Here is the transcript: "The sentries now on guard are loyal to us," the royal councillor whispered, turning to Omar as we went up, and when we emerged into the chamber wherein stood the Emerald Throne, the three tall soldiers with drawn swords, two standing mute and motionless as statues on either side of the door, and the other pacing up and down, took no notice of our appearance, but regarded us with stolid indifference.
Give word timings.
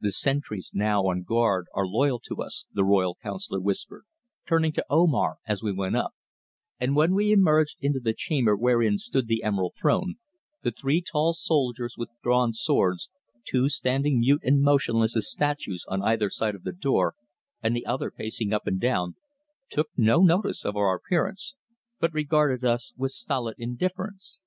"The 0.00 0.10
sentries 0.10 0.72
now 0.74 1.02
on 1.04 1.22
guard 1.22 1.66
are 1.72 1.86
loyal 1.86 2.18
to 2.26 2.42
us," 2.42 2.66
the 2.72 2.82
royal 2.82 3.14
councillor 3.22 3.60
whispered, 3.60 4.02
turning 4.44 4.72
to 4.72 4.84
Omar 4.90 5.36
as 5.46 5.62
we 5.62 5.72
went 5.72 5.94
up, 5.94 6.12
and 6.80 6.96
when 6.96 7.14
we 7.14 7.30
emerged 7.30 7.76
into 7.80 8.00
the 8.00 8.12
chamber 8.12 8.56
wherein 8.56 8.98
stood 8.98 9.28
the 9.28 9.44
Emerald 9.44 9.74
Throne, 9.80 10.16
the 10.62 10.72
three 10.72 11.00
tall 11.00 11.32
soldiers 11.34 11.94
with 11.96 12.08
drawn 12.20 12.52
swords, 12.52 13.10
two 13.46 13.68
standing 13.68 14.18
mute 14.18 14.42
and 14.42 14.60
motionless 14.60 15.16
as 15.16 15.30
statues 15.30 15.84
on 15.86 16.02
either 16.02 16.30
side 16.30 16.56
of 16.56 16.64
the 16.64 16.72
door, 16.72 17.14
and 17.62 17.76
the 17.76 17.86
other 17.86 18.10
pacing 18.10 18.52
up 18.52 18.66
and 18.66 18.80
down, 18.80 19.14
took 19.68 19.90
no 19.96 20.18
notice 20.20 20.64
of 20.64 20.74
our 20.74 20.96
appearance, 20.96 21.54
but 22.00 22.12
regarded 22.12 22.64
us 22.64 22.92
with 22.96 23.12
stolid 23.12 23.54
indifference. 23.56 24.42